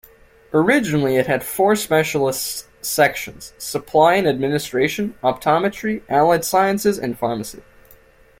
[0.51, 7.61] Originally it had four specialist sections: Supply and Administration, Optometry, Allied Sciences, and Pharmacy.